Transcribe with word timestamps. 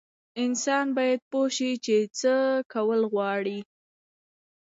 انسان 0.43 0.85
باید 0.97 1.19
پوه 1.31 1.47
شي 1.55 1.71
چې 1.85 1.95
څه 2.19 2.33
کول 2.73 3.01
غواړي. 3.13 3.59